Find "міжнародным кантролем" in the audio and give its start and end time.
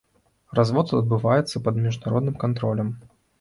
1.85-2.91